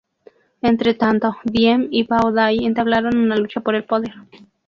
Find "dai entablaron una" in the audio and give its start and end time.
2.31-3.35